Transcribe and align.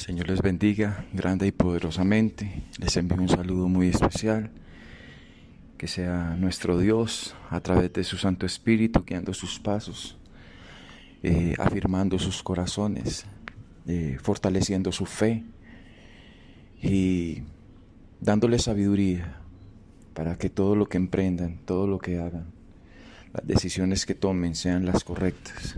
Señor 0.00 0.30
les 0.30 0.40
bendiga 0.40 1.04
grande 1.12 1.46
y 1.46 1.52
poderosamente. 1.52 2.62
Les 2.78 2.96
envío 2.96 3.20
un 3.20 3.28
saludo 3.28 3.68
muy 3.68 3.88
especial. 3.88 4.50
Que 5.76 5.88
sea 5.88 6.36
nuestro 6.38 6.78
Dios 6.78 7.36
a 7.50 7.60
través 7.60 7.92
de 7.92 8.02
su 8.02 8.16
Santo 8.16 8.46
Espíritu 8.46 9.04
guiando 9.06 9.34
sus 9.34 9.60
pasos, 9.60 10.16
eh, 11.22 11.54
afirmando 11.58 12.18
sus 12.18 12.42
corazones, 12.42 13.26
eh, 13.86 14.16
fortaleciendo 14.22 14.90
su 14.90 15.04
fe 15.04 15.44
y 16.82 17.42
dándoles 18.22 18.62
sabiduría 18.62 19.36
para 20.14 20.38
que 20.38 20.48
todo 20.48 20.76
lo 20.76 20.88
que 20.88 20.96
emprendan, 20.96 21.58
todo 21.66 21.86
lo 21.86 21.98
que 21.98 22.18
hagan, 22.18 22.46
las 23.34 23.46
decisiones 23.46 24.06
que 24.06 24.14
tomen 24.14 24.54
sean 24.54 24.86
las 24.86 25.04
correctas, 25.04 25.76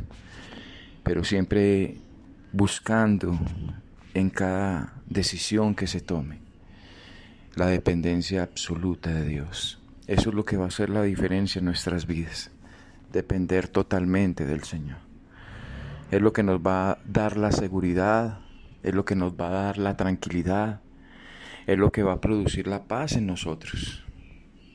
pero 1.03 1.25
siempre 1.25 1.97
buscando 2.53 3.37
en 4.15 4.31
cada 4.31 4.95
decisión 5.07 5.75
que 5.75 5.87
se 5.87 6.01
tome 6.01 6.39
la 7.55 7.67
dependencia 7.67 8.43
absoluta 8.43 9.13
de 9.13 9.27
Dios. 9.27 9.79
Eso 10.07 10.31
es 10.31 10.35
lo 10.35 10.45
que 10.45 10.57
va 10.57 10.65
a 10.65 10.69
hacer 10.69 10.91
la 10.91 11.03
diferencia 11.03 11.59
en 11.59 11.67
nuestras 11.67 12.07
vidas, 12.07 12.51
depender 13.13 13.69
totalmente 13.69 14.45
del 14.45 14.65
Señor. 14.65 14.99
Es 16.11 16.21
lo 16.21 16.33
que 16.33 16.43
nos 16.43 16.61
va 16.61 16.93
a 16.93 16.99
dar 17.05 17.37
la 17.37 17.53
seguridad, 17.53 18.41
es 18.83 18.95
lo 18.95 19.05
que 19.05 19.17
nos 19.17 19.35
va 19.35 19.49
a 19.49 19.65
dar 19.65 19.79
la 19.79 19.97
tranquilidad, 19.97 20.81
es 21.67 21.79
lo 21.79 21.93
que 21.93 22.03
va 22.03 22.15
a 22.15 22.21
producir 22.21 22.67
la 22.67 22.85
paz 22.85 23.13
en 23.13 23.27
nosotros 23.27 24.05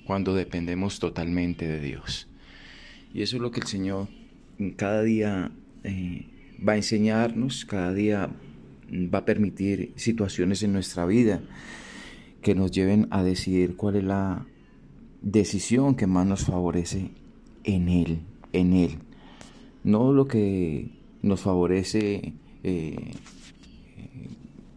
cuando 0.05 0.33
dependemos 0.33 0.99
totalmente 0.99 1.67
de 1.67 1.81
Dios. 1.81 2.27
Y 3.13 3.21
eso 3.21 3.35
es 3.35 3.41
lo 3.41 3.51
que 3.51 3.59
el 3.59 3.67
Señor 3.67 4.07
cada 4.77 5.03
día 5.03 5.51
eh, 5.83 6.25
va 6.65 6.73
a 6.73 6.77
enseñarnos, 6.77 7.65
cada 7.65 7.93
día 7.93 8.29
va 8.91 9.19
a 9.19 9.25
permitir 9.25 9.93
situaciones 9.95 10.63
en 10.63 10.73
nuestra 10.73 11.05
vida 11.05 11.41
que 12.41 12.55
nos 12.55 12.71
lleven 12.71 13.07
a 13.11 13.23
decidir 13.23 13.75
cuál 13.75 13.97
es 13.97 14.03
la 14.03 14.45
decisión 15.21 15.95
que 15.95 16.07
más 16.07 16.25
nos 16.25 16.45
favorece 16.45 17.11
en 17.63 17.89
Él, 17.89 18.21
en 18.53 18.73
Él. 18.73 18.99
No 19.83 20.13
lo 20.13 20.27
que 20.27 20.89
nos 21.21 21.41
favorece 21.41 22.33
eh, 22.63 23.11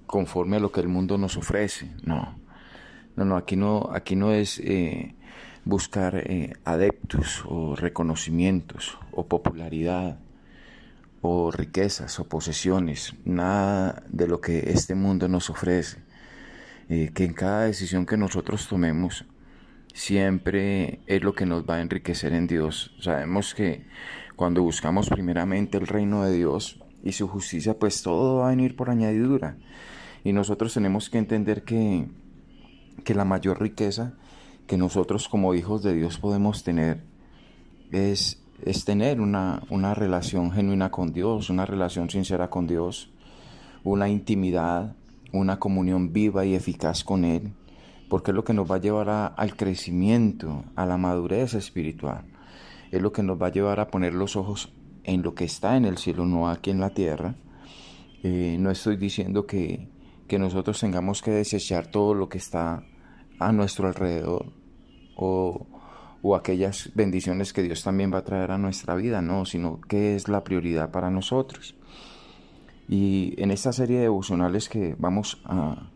conforme 0.06 0.56
a 0.56 0.60
lo 0.60 0.72
que 0.72 0.80
el 0.80 0.88
mundo 0.88 1.18
nos 1.18 1.36
ofrece, 1.36 1.90
no. 2.04 2.38
No, 3.16 3.24
no, 3.24 3.36
aquí 3.36 3.56
no, 3.56 3.90
aquí 3.92 4.16
no 4.16 4.32
es 4.32 4.58
eh, 4.60 5.14
buscar 5.64 6.16
eh, 6.16 6.54
adeptos 6.64 7.44
o 7.46 7.76
reconocimientos 7.76 8.98
o 9.12 9.26
popularidad 9.26 10.18
o 11.20 11.50
riquezas 11.50 12.18
o 12.18 12.28
posesiones, 12.28 13.14
nada 13.24 14.02
de 14.08 14.26
lo 14.26 14.40
que 14.40 14.70
este 14.70 14.94
mundo 14.94 15.28
nos 15.28 15.50
ofrece. 15.50 15.98
Eh, 16.88 17.12
que 17.14 17.24
en 17.24 17.34
cada 17.34 17.66
decisión 17.66 18.04
que 18.04 18.16
nosotros 18.16 18.66
tomemos 18.66 19.24
siempre 19.94 21.00
es 21.06 21.22
lo 21.22 21.34
que 21.34 21.46
nos 21.46 21.64
va 21.64 21.76
a 21.76 21.80
enriquecer 21.82 22.32
en 22.32 22.46
Dios. 22.46 22.96
Sabemos 23.00 23.54
que 23.54 23.86
cuando 24.34 24.62
buscamos 24.62 25.08
primeramente 25.08 25.78
el 25.78 25.86
reino 25.86 26.24
de 26.24 26.36
Dios 26.36 26.82
y 27.04 27.12
su 27.12 27.28
justicia, 27.28 27.78
pues 27.78 28.02
todo 28.02 28.38
va 28.38 28.48
a 28.48 28.50
venir 28.50 28.74
por 28.74 28.90
añadidura. 28.90 29.56
Y 30.24 30.32
nosotros 30.32 30.74
tenemos 30.74 31.10
que 31.10 31.18
entender 31.18 31.62
que, 31.62 32.08
que 33.04 33.14
la 33.14 33.24
mayor 33.24 33.60
riqueza 33.60 34.14
que 34.66 34.76
nosotros 34.76 35.28
como 35.28 35.54
hijos 35.54 35.82
de 35.82 35.94
Dios 35.94 36.18
podemos 36.18 36.62
tener 36.62 37.02
es 37.90 38.39
es 38.64 38.84
tener 38.84 39.20
una, 39.20 39.62
una 39.70 39.94
relación 39.94 40.52
genuina 40.52 40.90
con 40.90 41.12
Dios, 41.12 41.50
una 41.50 41.66
relación 41.66 42.10
sincera 42.10 42.50
con 42.50 42.66
Dios, 42.66 43.10
una 43.84 44.08
intimidad, 44.08 44.96
una 45.32 45.58
comunión 45.58 46.12
viva 46.12 46.44
y 46.44 46.54
eficaz 46.54 47.04
con 47.04 47.24
Él, 47.24 47.52
porque 48.08 48.32
es 48.32 48.34
lo 48.34 48.44
que 48.44 48.54
nos 48.54 48.70
va 48.70 48.76
a 48.76 48.80
llevar 48.80 49.34
al 49.36 49.56
crecimiento, 49.56 50.64
a 50.76 50.86
la 50.86 50.96
madurez 50.96 51.54
espiritual, 51.54 52.24
es 52.90 53.00
lo 53.00 53.12
que 53.12 53.22
nos 53.22 53.40
va 53.40 53.46
a 53.46 53.52
llevar 53.52 53.80
a 53.80 53.88
poner 53.88 54.14
los 54.14 54.36
ojos 54.36 54.72
en 55.04 55.22
lo 55.22 55.34
que 55.34 55.44
está 55.44 55.76
en 55.76 55.84
el 55.84 55.98
cielo, 55.98 56.26
no 56.26 56.48
aquí 56.48 56.70
en 56.70 56.80
la 56.80 56.90
tierra. 56.90 57.36
Eh, 58.22 58.56
no 58.60 58.70
estoy 58.70 58.96
diciendo 58.96 59.46
que, 59.46 59.88
que 60.28 60.38
nosotros 60.38 60.78
tengamos 60.78 61.22
que 61.22 61.30
desechar 61.30 61.86
todo 61.86 62.14
lo 62.14 62.28
que 62.28 62.38
está 62.38 62.84
a 63.38 63.52
nuestro 63.52 63.88
alrededor 63.88 64.52
o 65.16 65.66
o 66.22 66.36
aquellas 66.36 66.90
bendiciones 66.94 67.52
que 67.52 67.62
Dios 67.62 67.82
también 67.82 68.12
va 68.12 68.18
a 68.18 68.24
traer 68.24 68.50
a 68.50 68.58
nuestra 68.58 68.94
vida, 68.94 69.22
no, 69.22 69.44
sino 69.44 69.80
que 69.80 70.16
es 70.16 70.28
la 70.28 70.44
prioridad 70.44 70.90
para 70.90 71.10
nosotros. 71.10 71.74
Y 72.88 73.34
en 73.38 73.50
esta 73.50 73.72
serie 73.72 73.96
de 73.96 74.02
devocionales 74.02 74.68
que 74.68 74.96
vamos 74.98 75.40
a, 75.44 75.90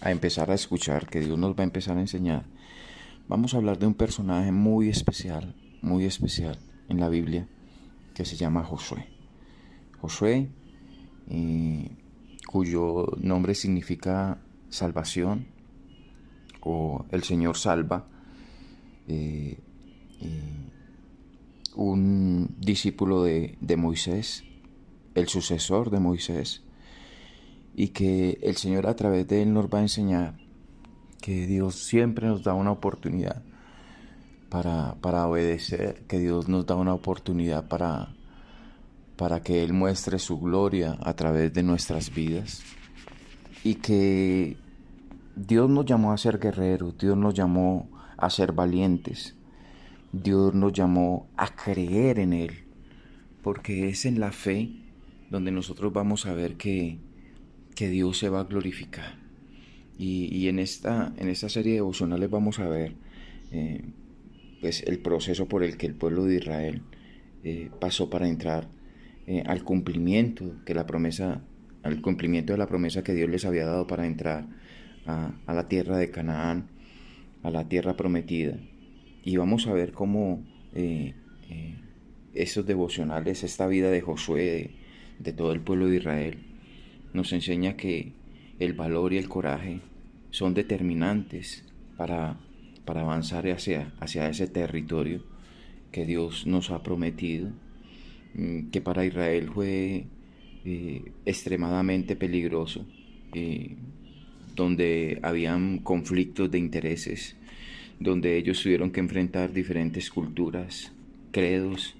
a 0.00 0.10
empezar 0.10 0.50
a 0.50 0.54
escuchar, 0.54 1.06
que 1.06 1.20
Dios 1.20 1.38
nos 1.38 1.52
va 1.52 1.60
a 1.60 1.64
empezar 1.64 1.96
a 1.96 2.00
enseñar, 2.00 2.44
vamos 3.28 3.54
a 3.54 3.58
hablar 3.58 3.78
de 3.78 3.86
un 3.86 3.94
personaje 3.94 4.52
muy 4.52 4.88
especial, 4.88 5.54
muy 5.82 6.04
especial 6.04 6.58
en 6.88 7.00
la 7.00 7.08
Biblia, 7.08 7.48
que 8.14 8.24
se 8.24 8.36
llama 8.36 8.64
Josué. 8.64 9.06
Josué, 10.00 10.48
eh, 11.28 11.90
cuyo 12.46 13.06
nombre 13.18 13.54
significa 13.54 14.38
salvación 14.68 15.46
o 16.60 17.04
el 17.10 17.22
Señor 17.22 17.56
salva, 17.56 18.08
eh, 19.08 19.58
un 21.74 22.56
discípulo 22.58 23.22
de, 23.22 23.76
Moisés, 23.76 24.44
el 25.14 25.28
sucesor 25.28 25.90
de 25.90 26.00
Moisés, 26.00 26.62
y 27.74 27.88
que 27.88 28.38
el 28.42 28.56
Señor 28.56 28.86
a 28.86 28.96
través 28.96 29.28
de 29.28 29.42
él 29.42 29.52
nos 29.52 29.66
va 29.66 29.78
a 29.78 29.82
enseñar 29.82 30.38
que 31.20 31.46
Dios 31.46 31.74
siempre 31.74 32.26
nos 32.26 32.42
da 32.42 32.54
una 32.54 32.72
oportunidad 32.72 33.42
para, 34.48 34.94
para 35.00 35.26
obedecer, 35.26 36.04
que 36.06 36.18
Dios 36.18 36.48
nos 36.48 36.64
da 36.66 36.76
una 36.76 36.94
oportunidad 36.94 37.68
para, 37.68 38.14
para 39.16 39.40
que 39.40 39.62
Él 39.62 39.72
muestre 39.72 40.18
su 40.18 40.38
gloria 40.38 40.96
a 41.02 41.14
través 41.14 41.52
de 41.52 41.62
nuestras 41.62 42.14
vidas 42.14 42.62
y 43.64 43.74
que 43.74 44.56
Dios 45.34 45.68
nos 45.68 45.84
llamó 45.84 46.12
a 46.12 46.18
ser 46.18 46.38
guerreros, 46.38 46.96
Dios 46.96 47.16
nos 47.16 47.34
llamó 47.34 47.88
a 48.16 48.30
ser 48.30 48.52
valientes. 48.52 49.36
Dios 50.12 50.54
nos 50.54 50.72
llamó 50.72 51.28
a 51.36 51.54
creer 51.54 52.18
en 52.18 52.32
Él, 52.32 52.52
porque 53.42 53.88
es 53.88 54.06
en 54.06 54.20
la 54.20 54.32
fe 54.32 54.70
donde 55.30 55.50
nosotros 55.50 55.92
vamos 55.92 56.26
a 56.26 56.32
ver 56.32 56.56
que, 56.56 56.98
que 57.74 57.88
Dios 57.88 58.18
se 58.18 58.28
va 58.28 58.40
a 58.40 58.44
glorificar. 58.44 59.18
Y, 59.98 60.48
en, 60.48 60.58
esta, 60.58 61.14
en 61.16 61.28
esta 61.28 61.48
serie 61.48 61.72
de 61.72 61.76
devocionales 61.78 62.28
vamos 62.28 62.58
a 62.58 62.68
ver 62.68 62.96
eh, 63.50 63.82
pues 64.60 64.82
el 64.82 64.98
proceso 64.98 65.48
por 65.48 65.62
el 65.62 65.78
que 65.78 65.86
el 65.86 65.94
pueblo 65.94 66.24
de 66.24 66.36
Israel 66.36 66.82
eh, 67.44 67.70
pasó 67.80 68.10
para 68.10 68.28
entrar 68.28 68.68
eh, 69.26 69.42
al 69.46 69.64
cumplimiento 69.64 70.56
que 70.66 70.74
la 70.74 70.86
promesa, 70.86 71.40
al 71.82 72.02
cumplimiento 72.02 72.52
de 72.52 72.58
la 72.58 72.66
promesa 72.66 73.02
que 73.02 73.14
Dios 73.14 73.30
les 73.30 73.46
había 73.46 73.64
dado 73.64 73.86
para 73.86 74.06
entrar 74.06 74.46
a, 75.06 75.32
a 75.46 75.54
la 75.54 75.66
tierra 75.66 75.96
de 75.96 76.10
Canaán 76.10 76.68
a 77.42 77.50
la 77.50 77.68
tierra 77.68 77.96
prometida. 77.96 78.58
Y 79.24 79.36
vamos 79.36 79.66
a 79.66 79.72
ver 79.72 79.92
cómo 79.92 80.44
eh, 80.74 81.14
eh, 81.48 81.74
esos 82.34 82.66
devocionales, 82.66 83.42
esta 83.42 83.66
vida 83.66 83.90
de 83.90 84.00
Josué, 84.00 84.70
de, 85.18 85.32
todo 85.32 85.52
el 85.52 85.60
pueblo 85.60 85.88
de 85.88 85.96
Israel, 85.96 86.38
nos 87.12 87.32
enseña 87.32 87.76
que 87.76 88.12
el 88.58 88.72
valor 88.74 89.12
y 89.12 89.18
el 89.18 89.28
coraje 89.28 89.80
son 90.30 90.54
determinantes 90.54 91.64
para, 91.96 92.38
para 92.84 93.00
avanzar 93.00 93.48
hacia, 93.48 93.94
hacia 94.00 94.28
ese 94.28 94.46
territorio 94.46 95.24
que 95.92 96.04
Dios 96.04 96.46
nos 96.46 96.70
ha 96.70 96.82
prometido, 96.82 97.50
mm, 98.34 98.70
que 98.70 98.80
para 98.80 99.04
Israel 99.04 99.50
fue 99.52 100.06
eh, 100.64 101.12
extremadamente 101.24 102.16
peligroso 102.16 102.86
donde 104.56 105.20
habían 105.22 105.78
conflictos 105.78 106.50
de 106.50 106.58
intereses, 106.58 107.36
donde 108.00 108.36
ellos 108.38 108.62
tuvieron 108.62 108.90
que 108.90 109.00
enfrentar 109.00 109.52
diferentes 109.52 110.10
culturas, 110.10 110.92
credos, 111.30 111.94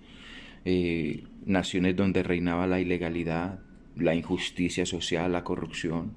eh, 0.64 1.24
naciones 1.44 1.94
donde 1.94 2.22
reinaba 2.22 2.66
la 2.66 2.80
ilegalidad, 2.80 3.60
la 3.94 4.14
injusticia 4.14 4.86
social, 4.86 5.32
la 5.32 5.44
corrupción, 5.44 6.14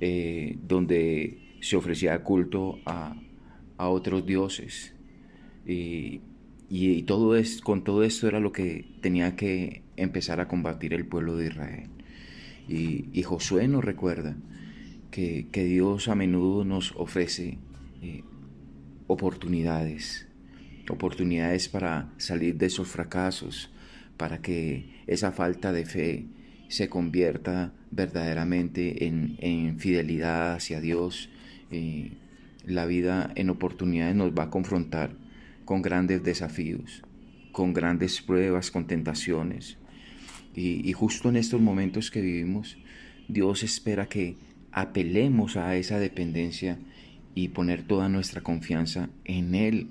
eh, 0.00 0.56
donde 0.66 1.38
se 1.60 1.76
ofrecía 1.76 2.18
culto 2.24 2.80
a, 2.86 3.14
otros 3.76 4.26
dioses. 4.26 4.94
Y, 5.66 6.20
todo 7.06 7.34
es, 7.34 7.60
con 7.60 7.82
todo 7.82 8.04
esto 8.04 8.28
era 8.28 8.38
lo 8.38 8.52
que 8.52 8.84
tenía 9.00 9.36
que 9.36 9.82
empezar 9.96 10.40
a 10.40 10.48
combatir 10.48 10.94
el 10.94 11.06
pueblo 11.06 11.36
de 11.36 11.46
Israel. 11.46 11.88
Y, 12.68 13.06
y 13.12 13.22
Josué 13.22 13.66
nos 13.68 13.84
recuerda 13.84 14.36
que, 15.10 15.46
Dios 15.52 16.08
a 16.08 16.14
menudo 16.14 16.64
nos 16.64 16.94
ofrece 16.96 17.58
eh, 18.02 18.22
oportunidades, 19.06 20.26
oportunidades 20.88 21.68
para 21.68 22.12
salir 22.16 22.56
de 22.56 22.66
esos 22.66 22.88
fracasos, 22.88 23.70
para 24.16 24.40
que 24.40 25.02
esa 25.06 25.32
falta 25.32 25.72
de 25.72 25.84
fe 25.84 26.26
se 26.68 26.88
convierta 26.88 27.72
verdaderamente 27.90 29.06
en, 29.06 29.78
fidelidad 29.78 30.54
hacia 30.54 30.80
Dios. 30.80 31.28
Eh, 31.70 32.12
la 32.64 32.86
vida 32.86 33.32
en 33.34 33.50
oportunidades 33.50 34.14
nos 34.14 34.32
va 34.32 34.44
a 34.44 34.50
confrontar 34.50 35.16
con 35.64 35.82
grandes 35.82 36.22
desafíos, 36.22 37.02
con 37.52 37.72
grandes 37.72 38.20
pruebas, 38.22 38.70
con 38.70 38.86
tentaciones. 38.86 39.76
y 40.54 40.92
justo 40.92 41.28
en 41.28 41.36
estos 41.36 41.60
momentos 41.60 42.10
que 42.10 42.20
vivimos, 42.20 42.76
Dios 43.28 43.62
espera 43.62 44.06
que 44.06 44.36
apelemos 44.72 45.56
a 45.56 45.76
esa 45.76 45.98
dependencia 45.98 46.78
y 47.34 47.48
poner 47.48 47.82
toda 47.82 48.08
nuestra 48.08 48.42
confianza 48.42 49.08
en 49.24 49.54
Él 49.54 49.88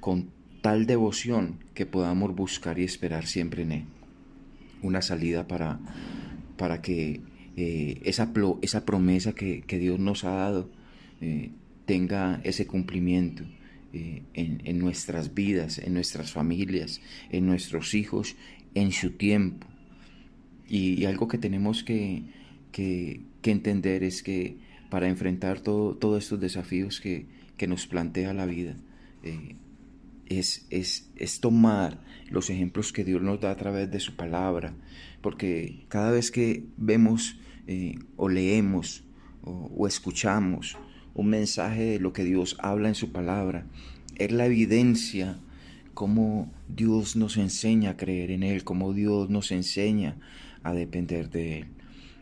con 0.00 0.30
tal 0.62 0.86
devoción 0.86 1.58
que 1.74 1.86
podamos 1.86 2.34
buscar 2.34 2.78
y 2.78 2.84
esperar 2.84 3.26
siempre 3.26 3.62
en 3.62 3.72
Él. 3.72 3.84
Una 4.82 5.02
salida 5.02 5.46
para, 5.46 5.78
para 6.56 6.82
que 6.82 7.20
eh, 7.56 8.00
esa, 8.04 8.32
esa, 8.62 8.84
promesa 8.84 9.32
que, 9.32 9.62
Dios 9.66 9.98
nos 9.98 10.24
ha 10.24 10.30
dado 10.30 10.70
eh, 11.20 11.50
tenga 11.86 12.40
ese 12.44 12.66
cumplimiento 12.66 13.44
eh, 13.92 14.22
en, 14.34 14.78
nuestras 14.78 15.32
vidas, 15.32 15.78
en 15.78 15.94
nuestras 15.94 16.32
familias, 16.32 17.00
en 17.30 17.46
nuestros 17.46 17.94
hijos, 17.94 18.36
en 18.74 18.92
su 18.92 19.12
tiempo. 19.12 19.66
Y, 20.68 21.04
algo 21.06 21.28
que 21.28 21.38
tenemos 21.38 21.82
que, 21.82 22.24
que, 22.76 23.22
entender 23.42 24.02
es 24.02 24.22
que 24.22 24.58
para 24.90 25.08
enfrentar 25.08 25.60
todos 25.60 26.22
estos 26.22 26.38
desafíos 26.38 27.00
que, 27.00 27.26
nos 27.66 27.86
plantea 27.86 28.34
la 28.34 28.44
vida, 28.44 28.76
es, 30.26 30.66
es, 30.68 31.10
es, 31.16 31.40
tomar 31.40 32.02
los 32.28 32.50
ejemplos 32.50 32.92
que 32.92 33.02
Dios 33.02 33.22
nos 33.22 33.40
da 33.40 33.52
a 33.52 33.56
través 33.56 33.90
de 33.90 33.98
su 33.98 34.14
palabra, 34.14 34.74
porque 35.22 35.86
cada 35.88 36.10
vez 36.10 36.30
que 36.30 36.66
vemos 36.76 37.38
eh, 37.66 37.94
o 38.16 38.28
leemos 38.28 39.04
o, 39.42 39.86
escuchamos 39.86 40.76
un 41.14 41.28
mensaje 41.28 41.82
de 41.82 41.98
lo 41.98 42.12
que 42.12 42.24
Dios 42.24 42.58
habla 42.60 42.88
en 42.88 42.94
su 42.94 43.10
palabra, 43.10 43.66
es 44.16 44.32
la 44.32 44.44
evidencia 44.44 45.38
cómo 45.94 46.52
Dios 46.68 47.16
nos 47.16 47.38
enseña 47.38 47.90
a 47.90 47.96
creer 47.96 48.32
en 48.32 48.42
Él, 48.42 48.64
cómo 48.64 48.92
Dios 48.92 49.30
nos 49.30 49.50
enseña 49.50 50.18
a 50.62 50.74
depender 50.74 51.30
de 51.30 51.60
Él. 51.60 51.76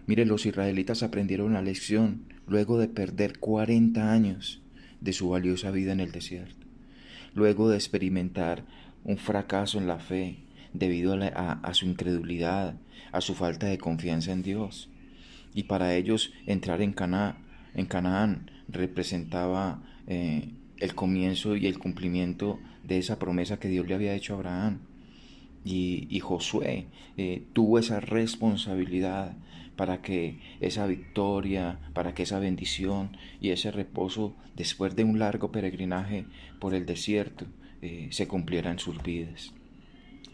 Mire, 0.07 0.27
los 0.27 0.47
israelitas 0.47 1.03
aprendieron 1.03 1.55
la 1.55 1.63
lección 1.63 2.25
luego 2.47 2.79
de 2.79 2.89
perder 2.89 3.39
40 3.39 4.13
años 4.13 4.63
de 5.01 5.13
su 5.13 5.31
valiosa 5.31 5.71
vida 5.71 5.93
en 5.93 6.01
el 6.01 6.13
desierto 6.13 6.65
luego 7.35 7.69
de 7.69 7.77
experimentar 7.77 8.65
un 9.05 9.19
fracaso 9.19 9.79
en 9.79 9.87
la 9.87 9.99
fe 9.99 10.39
debido 10.73 11.15
a, 11.15 11.75
su 11.75 11.87
incredulidad, 11.87 12.77
a 13.13 13.21
su 13.21 13.35
falta 13.35 13.67
de 13.67 13.79
confianza 13.79 14.33
en 14.33 14.43
Dios. 14.43 14.89
Y 15.53 15.65
para 15.65 15.95
ellos 15.95 16.33
entrar 16.47 16.81
en, 16.81 16.95
en 17.75 17.87
Canaán 17.87 18.51
representaba 18.69 19.83
eh, 20.07 20.51
el 20.79 20.95
comienzo 20.95 21.55
y 21.55 21.67
el 21.67 21.79
cumplimiento 21.79 22.59
de 22.83 22.99
esa 22.99 23.19
promesa 23.19 23.61
que 23.61 23.69
Dios 23.69 23.87
le 23.87 23.95
había 23.95 24.15
hecho 24.15 24.35
a 24.35 24.37
Abraham. 24.37 24.79
Y, 25.65 26.21
Josué 26.21 26.87
eh, 27.17 27.43
tuvo 27.55 27.79
esa 27.79 28.01
responsabilidad 28.01 29.35
para 29.77 30.03
que 30.03 30.39
esa 30.61 30.87
victoria, 30.87 31.79
para 31.93 32.15
que 32.15 32.23
esa 32.23 32.39
bendición 32.39 33.17
y 33.41 33.51
ese 33.51 33.71
reposo 33.71 34.35
después 34.57 34.95
de 34.97 35.05
un 35.05 35.19
largo 35.19 35.51
peregrinaje 35.51 36.27
por 36.61 36.75
el 36.75 36.87
desierto 36.87 37.47
eh, 37.83 38.09
se 38.11 38.29
cumpliera 38.29 38.71
en 38.71 38.79
sus 38.79 39.03
vidas. 39.03 39.53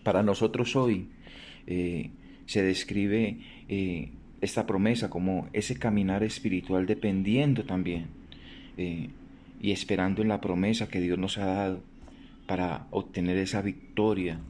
Para 0.02 0.22
nosotros 0.22 0.76
hoy 0.76 1.08
eh, 1.66 2.10
se 2.46 2.62
describe 2.62 3.38
eh, 3.68 4.10
esta 4.40 4.66
promesa 4.66 5.10
como 5.10 5.48
ese 5.52 5.76
caminar 5.76 6.22
espiritual 6.22 6.86
dependiendo 6.86 7.64
también 7.64 8.06
y 9.60 9.72
esperando 9.72 10.22
en 10.22 10.28
la 10.28 10.40
promesa 10.40 10.88
que 10.88 11.02
Dios 11.02 11.18
nos 11.18 11.36
ha 11.36 11.44
dado 11.44 11.82
para 12.46 12.86
obtener 12.90 13.36
esa 13.36 13.60
victoria 13.60 14.40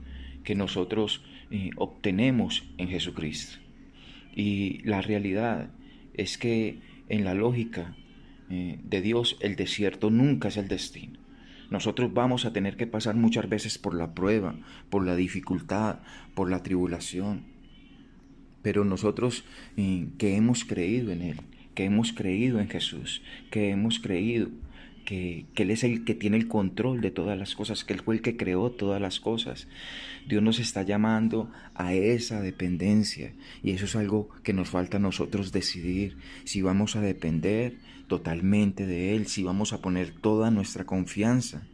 que 0.45 0.55
nosotros 0.55 1.25
obtenemos 1.77 2.63
en 2.79 2.87
Jesucristo. 2.87 3.59
Y 4.35 4.83
la 4.85 5.01
realidad 5.03 5.71
es 6.15 6.39
que 6.39 6.81
en 7.09 7.25
la 7.25 7.35
lógica 7.35 7.97
eh, 8.49 8.79
de 8.83 9.01
Dios 9.01 9.37
el 9.41 9.57
desierto 9.57 10.11
nunca 10.11 10.49
es 10.49 10.57
el 10.57 10.69
destino. 10.69 11.19
Nosotros 11.71 12.13
vamos 12.13 12.45
a 12.45 12.53
tener 12.53 12.77
que 12.77 12.87
pasar 12.87 13.15
muchas 13.15 13.49
veces 13.49 13.79
por 13.79 13.95
la 13.95 14.13
prueba, 14.13 14.57
por 14.91 15.07
la 15.07 15.15
dificultad, 15.15 16.01
por 16.35 16.51
la 16.51 16.63
tribulación. 16.63 17.45
Pero 18.63 18.85
nosotros 18.85 19.45
eh, 19.77 20.09
que 20.19 20.37
hemos 20.37 20.65
creído 20.65 21.13
en 21.13 21.23
Él, 21.23 21.41
que 21.75 21.85
hemos 21.85 22.13
creído 22.13 22.61
en 22.61 22.69
Jesús, 22.69 23.23
que 23.51 23.71
hemos 23.71 24.01
creído 24.01 24.49
que, 25.11 25.45
Él 25.57 25.73
es 25.73 25.83
el 25.83 26.05
que 26.05 26.15
tiene 26.15 26.37
el 26.37 26.47
control 26.47 27.01
de 27.01 27.11
todas 27.11 27.37
las 27.37 27.57
cosas, 27.57 27.85
que 27.85 27.95
Él 27.95 28.01
fue 28.01 28.15
el 28.15 28.23
que 28.23 28.37
creó 28.37 28.71
todas 28.71 29.03
las 29.03 29.19
cosas. 29.19 29.67
Dios 30.29 30.41
nos 30.41 30.61
está 30.61 30.83
llamando 30.83 31.51
a 31.75 31.95
esa 31.95 32.41
dependencia 32.41 33.33
y 33.65 33.73
eso 33.73 33.87
es 33.87 33.97
algo 33.97 34.29
que 34.45 34.53
nos 34.53 34.69
falta 34.69 34.99
a 34.99 35.01
nosotros 35.01 35.51
decidir 35.51 36.17
si 36.45 36.63
vamos 36.63 36.95
a 36.95 37.01
depender 37.01 37.79
totalmente 38.07 38.87
de 38.87 39.17
Él, 39.17 39.27
si 39.27 39.43
vamos 39.43 39.73
a 39.73 39.81
poner 39.83 40.13
toda 40.13 40.53
nuestra 40.53 40.85
confianza 40.85 41.67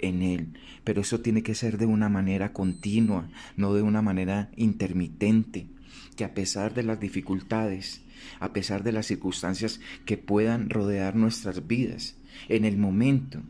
en 0.00 0.22
Él. 0.22 0.48
Pero 0.82 1.02
eso 1.02 1.20
tiene 1.20 1.44
que 1.44 1.54
ser 1.54 1.78
de 1.78 1.86
una 1.86 2.08
manera 2.08 2.52
continua, 2.52 3.28
no 3.56 3.72
de 3.72 3.82
una 3.82 4.02
manera 4.02 4.50
intermitente, 4.56 5.68
que 6.16 6.24
a 6.24 6.34
pesar 6.34 6.74
de 6.74 6.82
las 6.82 6.98
dificultades, 6.98 8.02
a 8.38 8.52
pesar 8.52 8.82
de 8.82 8.92
las 8.92 9.06
circunstancias 9.06 9.80
que 10.04 10.16
puedan 10.16 10.70
rodear 10.70 11.16
nuestras 11.16 11.66
vidas, 11.66 12.16
en 12.48 12.64
el 12.64 12.76
momento 12.76 13.40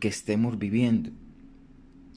que 0.00 0.08
estemos 0.08 0.58
viviendo, 0.58 1.10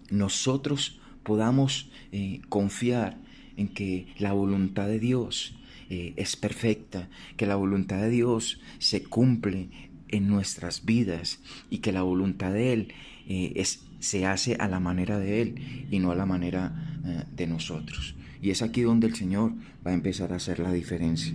nosotros 0.10 1.00
podamos 1.24 1.90
eh, 2.12 2.42
confiar 2.50 3.18
en 3.58 3.70
que 3.70 4.08
la 4.18 4.34
voluntad 4.34 4.88
de 4.88 5.00
Dios 5.00 5.56
eh, 5.90 6.14
es 6.16 6.36
perfecta, 6.36 7.10
que 7.38 7.46
la 7.46 7.56
voluntad 7.56 8.02
de 8.02 8.10
Dios 8.10 8.60
se 8.80 9.04
cumple 9.04 9.70
en 10.10 10.28
nuestras 10.28 10.86
vidas 10.86 11.40
y 11.70 11.80
que 11.80 11.92
la 11.92 12.02
voluntad 12.02 12.52
de 12.54 12.74
Él 12.74 12.94
eh, 13.28 13.54
es, 13.56 13.84
se 14.00 14.26
hace 14.26 14.56
a 14.56 14.68
la 14.68 14.80
manera 14.80 15.20
de 15.20 15.42
Él 15.42 15.88
y 15.90 16.00
no 16.00 16.12
a 16.12 16.16
la 16.16 16.26
manera 16.26 16.88
de 17.36 17.48
nosotros. 17.48 18.16
Y 18.42 18.52
es 18.52 18.62
aquí 18.62 18.82
donde 18.82 19.08
el 19.08 19.16
Señor 19.16 19.54
va 19.86 19.92
a 19.92 19.96
empezar 19.96 20.34
a 20.34 20.36
hacer 20.36 20.60
la 20.60 20.72
diferencia. 20.72 21.34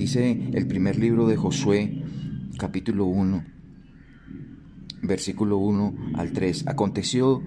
Dice 0.00 0.48
el 0.54 0.66
primer 0.66 0.98
libro 0.98 1.26
de 1.26 1.36
Josué, 1.36 2.02
capítulo 2.56 3.04
1, 3.04 3.44
versículo 5.02 5.58
1 5.58 6.14
al 6.14 6.32
3. 6.32 6.68
Aconteció 6.68 7.42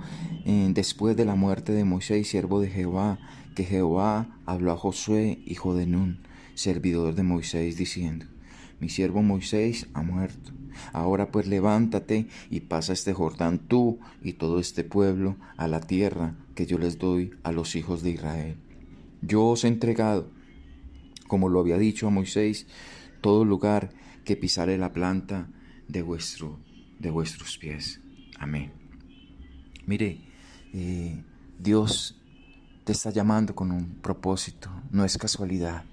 eh, 0.46 0.70
después 0.72 1.18
de 1.18 1.26
la 1.26 1.34
muerte 1.34 1.72
de 1.72 1.84
Moisés, 1.84 2.28
siervo 2.28 2.62
de 2.62 2.70
Jehová, 2.70 3.18
que 3.56 3.64
Jehová 3.64 4.38
habló 4.46 4.72
a 4.72 4.78
Josué, 4.78 5.40
hijo 5.48 5.74
de 5.74 5.88
Nun, 5.88 6.20
servidor 6.54 7.16
de 7.16 7.24
Moisés, 7.24 7.76
diciendo, 7.76 8.28
Mi 8.80 8.88
siervo 8.88 9.24
Moisés 9.24 9.88
ha 9.96 10.04
muerto. 10.04 10.52
Ahora 10.92 11.32
pues 11.32 11.48
levántate 11.48 12.28
y 12.52 12.60
pasa 12.60 12.94
este 12.94 13.14
Jordán 13.14 13.68
tú 13.68 13.98
y 14.22 14.34
todo 14.34 14.60
este 14.60 14.84
pueblo 14.84 15.38
a 15.58 15.68
la 15.68 15.82
tierra 15.82 16.36
que 16.54 16.68
yo 16.68 16.78
les 16.78 17.00
doy 17.00 17.32
a 17.42 17.52
los 17.52 17.76
hijos 17.76 18.04
de 18.04 18.12
Israel. 18.12 18.58
Yo 19.24 19.44
os 19.44 19.64
he 19.64 19.70
entregado, 19.70 20.30
como 21.28 21.50
lo 21.50 21.60
había 21.60 21.78
dicho 21.78 22.08
a 22.08 22.12
Moisés, 22.12 22.68
todo 23.22 23.46
lugar 23.46 23.92
que 24.26 24.36
pisare 24.36 24.78
la 24.78 24.94
planta 24.94 25.48
de 25.88 26.02
vuestro 26.02 26.60
de 27.04 27.12
vuestros 27.12 27.58
pies. 27.58 28.00
Amén. 28.40 28.72
Mire, 29.86 30.22
eh, 30.74 31.22
Dios 31.60 32.20
te 32.86 32.94
está 32.94 33.12
llamando 33.12 33.54
con 33.54 33.72
un 33.72 33.96
propósito, 34.02 34.70
no 34.90 35.06
es 35.06 35.18
casualidad 35.18 35.84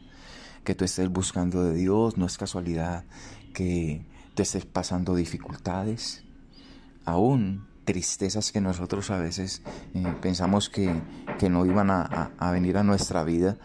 que 0.64 0.74
tú 0.74 0.84
estés 0.84 1.08
buscando 1.08 1.64
de 1.64 1.74
Dios, 1.74 2.16
no 2.16 2.26
es 2.26 2.38
casualidad 2.38 3.04
que 3.52 4.06
te 4.34 4.42
estés 4.42 4.64
pasando 4.66 5.14
dificultades, 5.14 6.22
aún 7.04 7.66
tristezas 7.84 8.52
que 8.52 8.60
nosotros 8.60 9.10
a 9.10 9.18
veces 9.18 9.62
eh, 9.94 10.14
pensamos 10.20 10.68
que, 10.68 11.02
no 11.50 11.66
iban 11.66 11.90
a 11.90 12.50
venir 12.52 12.76
a 12.76 12.84
nuestra 12.84 13.24
vida, 13.24 13.56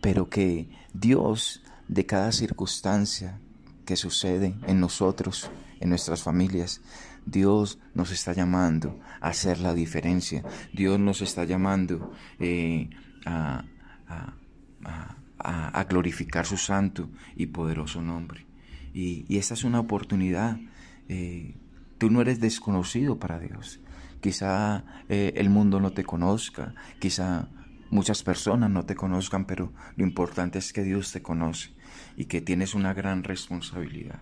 pero 0.00 0.28
que 0.28 0.68
Dios 0.92 1.62
de 1.88 2.06
cada 2.06 2.32
circunstancia 2.32 3.40
que 3.84 3.96
sucede 3.96 4.54
en 4.66 4.80
nosotros, 4.80 5.50
en 5.80 5.88
nuestras 5.88 6.22
familias. 6.22 6.80
Dios 7.26 7.78
nos 7.94 8.12
está 8.12 8.32
llamando 8.32 9.00
a 9.20 9.28
hacer 9.28 9.58
la 9.58 9.74
diferencia. 9.74 10.44
Dios 10.72 10.98
nos 10.98 11.22
está 11.22 11.44
llamando 11.44 12.12
eh, 12.38 12.90
a, 13.26 13.64
glorificar 15.88 16.46
su 16.46 16.56
santo 16.56 17.10
y 17.34 17.46
poderoso 17.46 18.00
nombre. 18.00 18.46
Y, 18.94 19.36
esta 19.36 19.54
es 19.54 19.64
una 19.64 19.80
oportunidad. 19.80 20.58
Eh, 21.08 21.56
tú 21.98 22.10
no 22.10 22.20
eres 22.20 22.38
desconocido 22.38 23.18
para 23.18 23.40
Dios. 23.40 23.80
Quizá 24.20 24.84
eh, 25.08 25.32
el 25.36 25.50
mundo 25.50 25.80
no 25.80 25.92
te 25.92 26.04
conozca, 26.04 26.74
quizá 27.00 27.48
muchas 27.90 28.22
personas 28.22 28.70
no 28.70 28.84
te 28.84 28.94
conozcan, 28.94 29.44
pero 29.44 29.72
lo 29.96 30.04
importante 30.04 30.58
es 30.58 30.72
que 30.72 30.82
Dios 30.82 31.12
te 31.12 31.22
conoce 31.22 31.70
y 32.16 32.26
que 32.26 32.40
tienes 32.40 32.74
una 32.74 32.94
gran 32.94 33.24
responsabilidad. 33.24 34.20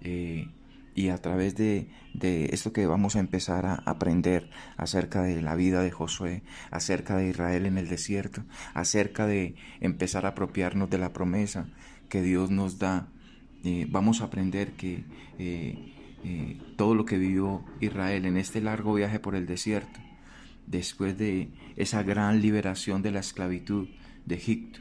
Eh, 0.00 0.48
y 0.94 1.08
a 1.08 1.18
través 1.18 1.56
de, 1.56 1.88
esto 2.22 2.72
que 2.72 2.86
vamos 2.86 3.16
a 3.16 3.20
empezar 3.20 3.66
a 3.66 3.82
aprender 3.84 4.48
acerca 4.76 5.22
de 5.22 5.42
la 5.42 5.56
vida 5.56 5.82
de 5.82 5.90
Josué, 5.90 6.44
acerca 6.70 7.16
de 7.16 7.28
Israel 7.28 7.66
en 7.66 7.78
el 7.78 7.88
desierto, 7.88 8.44
acerca 8.74 9.26
de 9.26 9.56
empezar 9.80 10.24
a 10.24 10.30
apropiarnos 10.30 10.88
de 10.90 10.98
la 10.98 11.12
promesa 11.12 11.66
que 12.08 12.22
Dios 12.22 12.50
nos 12.50 12.78
da, 12.78 13.08
eh, 13.64 13.86
vamos 13.90 14.20
a 14.20 14.26
aprender 14.26 14.72
que 14.72 15.04
eh, 15.38 16.60
todo 16.76 16.94
lo 16.94 17.04
que 17.04 17.18
vivió 17.18 17.64
Israel 17.80 18.24
en 18.24 18.36
este 18.36 18.60
largo 18.60 18.94
viaje 18.94 19.18
por 19.18 19.34
el 19.34 19.46
desierto, 19.46 19.98
después 20.66 21.18
de 21.18 21.50
esa 21.76 22.02
gran 22.02 22.40
liberación 22.40 23.02
de 23.02 23.10
la 23.10 23.20
esclavitud 23.20 23.88
de 24.24 24.34
Egipto, 24.34 24.80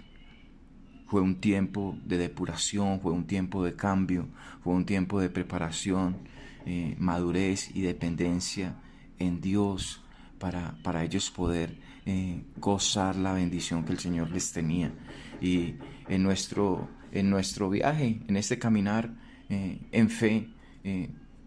fue 1.13 1.21
un 1.21 1.35
tiempo 1.35 1.95
de 2.03 2.17
depuración, 2.17 2.99
fue 2.99 3.11
un 3.11 3.27
tiempo 3.27 3.63
de 3.63 3.75
cambio, 3.75 4.29
fue 4.63 4.73
un 4.73 4.83
tiempo 4.83 5.19
de 5.19 5.29
preparación, 5.29 6.17
eh, 6.65 6.95
madurez 6.97 7.69
y 7.75 7.81
dependencia 7.81 8.77
en 9.19 9.39
Dios 9.39 10.01
para, 10.39 10.75
para 10.81 11.03
ellos 11.03 11.29
poder 11.29 11.77
eh, 12.05 12.41
gozar 12.57 13.15
la 13.15 13.33
bendición 13.33 13.85
que 13.85 13.91
el 13.91 13.99
Señor 13.99 14.31
les 14.31 14.51
tenía. 14.53 14.91
Y 15.39 15.75
en 16.07 16.23
nuestro, 16.23 16.89
en 17.11 17.29
nuestro 17.29 17.69
viaje, 17.69 18.21
en 18.27 18.35
este 18.35 18.57
caminar 18.57 19.13
eh, 19.49 19.81
en 19.91 20.09
fe, 20.09 20.49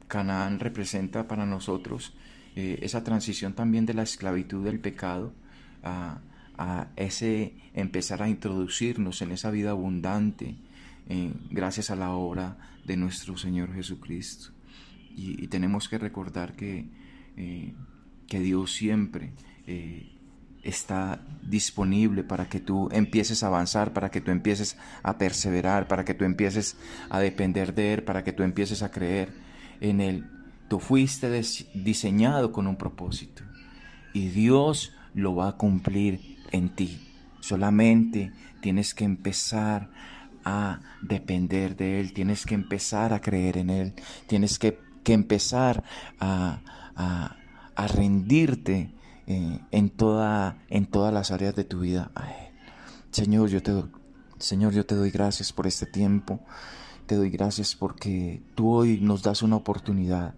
Canaán 0.06 0.60
representa 0.60 1.26
para 1.26 1.44
nosotros 1.44 2.14
esa 2.56 3.04
transición 3.04 3.52
también 3.52 3.84
de 3.84 3.94
la 3.94 4.02
esclavitud 4.02 4.64
del 4.64 4.80
pecado 4.80 5.32
a 5.82 6.20
a 6.58 6.88
ese 6.96 7.54
empezar 7.74 8.22
a 8.22 8.28
introducirnos 8.28 9.20
en 9.22 9.32
esa 9.32 9.50
vida 9.50 9.70
abundante 9.70 10.56
eh, 11.08 11.32
gracias 11.50 11.90
a 11.90 11.96
la 11.96 12.12
obra 12.12 12.56
de 12.84 12.96
nuestro 12.96 13.36
Señor 13.36 13.74
Jesucristo. 13.74 14.50
Y, 15.14 15.46
tenemos 15.48 15.88
que 15.88 15.98
recordar 15.98 16.54
que, 16.54 16.86
eh, 17.36 17.72
que 18.26 18.40
Dios 18.40 18.72
siempre 18.72 19.32
eh, 19.66 20.12
está 20.62 21.20
disponible 21.42 22.22
para 22.22 22.48
que 22.48 22.60
tú 22.60 22.88
empieces 22.92 23.42
a 23.42 23.46
avanzar, 23.46 23.92
para 23.92 24.10
que 24.10 24.20
tú 24.20 24.30
empieces 24.30 24.76
a 25.02 25.16
perseverar, 25.16 25.88
para 25.88 26.04
que 26.04 26.12
tú 26.12 26.24
empieces 26.24 26.76
a 27.08 27.20
depender 27.20 27.74
de 27.74 27.94
Él, 27.94 28.02
para 28.02 28.24
que 28.24 28.32
tú 28.32 28.42
empieces 28.42 28.82
a 28.82 28.90
creer 28.90 29.32
en 29.80 30.00
Él. 30.00 30.26
Tú 30.68 30.80
fuiste 30.80 31.30
diseñado 31.74 32.52
con 32.52 32.66
un 32.66 32.76
propósito 32.76 33.42
y 34.12 34.28
Dios 34.28 34.92
lo 35.14 35.34
va 35.34 35.48
a 35.48 35.56
cumplir 35.56 36.38
en 36.50 36.70
ti. 36.70 37.00
Solamente 37.40 38.32
tienes 38.60 38.94
que 38.94 39.04
empezar 39.04 39.90
a 40.44 40.80
depender 41.02 41.76
de 41.76 42.00
Él, 42.00 42.12
tienes 42.12 42.46
que 42.46 42.54
empezar 42.54 43.12
a 43.12 43.20
creer 43.20 43.58
en 43.58 43.70
Él, 43.70 43.94
tienes 44.26 44.58
que, 44.58 44.78
empezar 45.06 45.84
a, 46.18 46.60
rendirte 47.94 48.92
eh, 49.26 49.60
en, 49.70 49.90
toda, 49.90 50.58
en 50.68 50.86
todas 50.86 51.12
las 51.12 51.30
áreas 51.30 51.54
de 51.54 51.64
tu 51.64 51.80
vida 51.80 52.10
Señor, 53.16 53.48
yo 53.48 53.62
te, 53.62 53.72
Señor, 54.38 54.74
yo 54.74 54.84
te 54.84 54.94
doy 54.94 55.10
gracias 55.10 55.50
por 55.50 55.66
este 55.66 55.86
tiempo, 55.86 56.40
te 57.06 57.16
doy 57.16 57.30
gracias 57.30 57.74
porque 57.74 58.42
tú 58.54 58.70
hoy 58.72 58.98
nos 59.00 59.22
das 59.22 59.42
una 59.42 59.56
oportunidad 59.56 60.34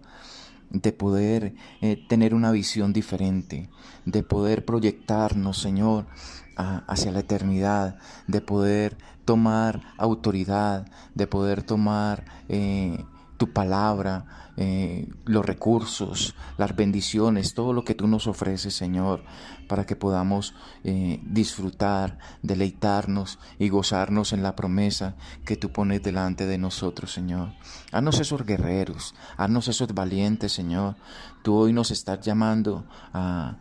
de 0.70 0.92
poder 0.92 1.54
eh, 1.80 2.04
tener 2.08 2.34
una 2.34 2.50
visión 2.50 2.92
diferente, 2.92 3.70
de 4.04 4.22
poder 4.22 4.64
proyectarnos, 4.64 5.58
Señor, 5.58 6.06
hacia 6.56 7.12
la 7.12 7.20
eternidad, 7.20 7.98
de 8.26 8.40
poder 8.40 8.98
tomar 9.24 9.80
autoridad, 9.96 10.90
de 11.14 11.26
poder 11.26 11.62
tomar 11.62 12.24
eh, 12.48 13.04
tu 13.36 13.52
palabra, 13.52 14.47
eh, 14.60 15.06
los 15.24 15.46
recursos, 15.46 16.34
las 16.56 16.74
bendiciones, 16.74 17.54
todo 17.54 17.72
lo 17.72 17.84
que 17.84 17.94
tú 17.94 18.08
nos 18.08 18.26
ofreces, 18.26 18.74
Señor, 18.74 19.22
para 19.68 19.86
que 19.86 19.94
podamos 19.94 20.52
eh, 20.82 21.20
disfrutar, 21.22 22.18
deleitarnos 22.42 23.38
y 23.60 23.68
gozarnos 23.68 24.32
en 24.32 24.42
la 24.42 24.56
promesa 24.56 25.14
que 25.44 25.56
tú 25.56 25.70
pones 25.70 26.02
delante 26.02 26.44
de 26.44 26.58
nosotros, 26.58 27.12
Señor. 27.12 27.52
Haznos 27.92 28.18
esos 28.18 28.44
guerreros, 28.44 29.14
haznos 29.36 29.68
esos 29.68 29.94
valientes, 29.94 30.54
Señor. 30.54 30.96
Tú 31.44 31.54
hoy 31.54 31.72
nos 31.72 31.92
estás 31.92 32.20
llamando 32.20 32.84
a, 33.12 33.58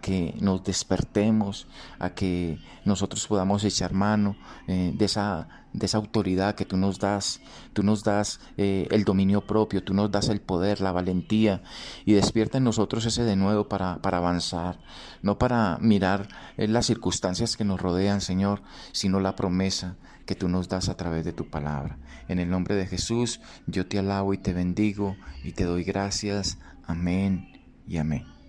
que 0.00 0.36
nos 0.40 0.62
despertemos, 0.62 1.66
a 1.98 2.10
que 2.10 2.60
nosotros 2.84 3.26
podamos 3.26 3.64
echar 3.64 3.92
mano 3.92 4.36
eh, 4.68 4.92
de 4.94 5.04
esa 5.04 5.48
de 5.72 5.86
esa 5.86 5.96
autoridad 5.96 6.54
que 6.54 6.66
tú 6.66 6.76
nos 6.76 6.98
das. 6.98 7.40
Tú 7.72 7.82
nos 7.82 8.04
das 8.04 8.40
el 8.58 9.04
dominio 9.04 9.40
propio, 9.40 9.82
tú 9.82 9.94
nos 9.94 10.10
das 10.12 10.28
el 10.28 10.40
poder, 10.40 10.80
la 10.80 10.92
valentía 10.92 11.62
y 12.04 12.12
despierta 12.12 12.58
en 12.58 12.64
nosotros 12.64 13.04
ese 13.06 13.24
de 13.24 13.36
nuevo 13.36 13.68
para, 13.68 14.00
para 14.00 14.18
avanzar, 14.18 14.78
no 15.22 15.38
para 15.38 15.78
mirar 15.80 16.28
eh, 16.56 16.68
las 16.68 16.86
circunstancias 16.86 17.56
que 17.56 17.64
nos 17.64 17.80
rodean, 17.80 18.20
Señor, 18.20 18.62
sino 18.92 19.18
la 19.18 19.34
promesa 19.34 19.96
que 20.26 20.34
tú 20.34 20.48
nos 20.48 20.68
das 20.68 20.88
a 20.88 20.96
través 20.96 21.24
de 21.24 21.32
tu 21.32 21.50
palabra. 21.50 21.98
En 22.28 22.38
el 22.38 22.48
nombre 22.48 22.76
de 22.76 22.86
Jesús, 22.86 23.40
yo 23.66 23.86
te 23.86 23.98
alabo 23.98 24.34
y 24.34 24.38
te 24.38 24.52
bendigo 24.52 25.16
y 25.42 25.52
te 25.52 25.64
doy 25.64 25.84
gracias. 25.84 26.58
Amén 26.86 27.52
y 27.86 27.98
amén. 27.98 28.41